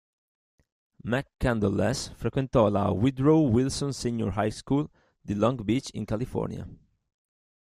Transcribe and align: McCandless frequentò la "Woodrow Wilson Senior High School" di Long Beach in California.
McCandless 1.05 2.11
frequentò 2.15 2.69
la 2.69 2.89
"Woodrow 2.89 3.47
Wilson 3.51 3.93
Senior 3.93 4.33
High 4.35 4.49
School" 4.49 4.89
di 5.21 5.35
Long 5.35 5.61
Beach 5.61 5.91
in 5.93 6.05
California. 6.05 6.67